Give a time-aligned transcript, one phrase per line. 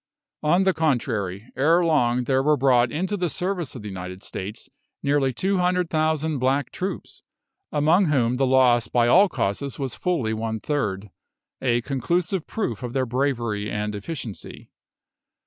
[0.41, 4.67] On the contrary, ere long there were brought into the service of the United States
[5.03, 7.21] nearly 200,000 black troops,
[7.71, 11.11] among whom the loss by all causes was fully one third
[11.61, 14.71] a conclusive proof of their bravery and efficiency.